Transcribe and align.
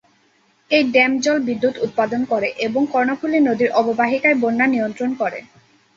এই 0.71 0.83
ড্যাম 0.91 1.11
জল 1.19 1.37
বিদ্যুৎ 1.47 1.75
উৎপাদন 1.85 2.21
করে 2.25 2.49
এবং 2.59 2.81
কর্ণফুলী 2.93 3.39
নদীর 3.41 3.69
অববাহিকায় 3.73 4.37
বন্যা 4.43 4.65
নিয়ন্ত্রণ 4.67 5.11
করে। 5.21 5.39